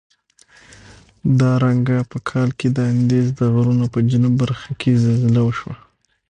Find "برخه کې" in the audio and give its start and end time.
4.43-4.99